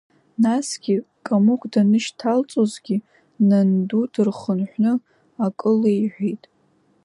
[0.43, 0.95] Насгьы,
[1.25, 2.97] Камыгә данышьҭалҵозгьы,
[3.47, 4.93] Нанду дырхынҳәны
[5.45, 6.43] акы леиҳәеит.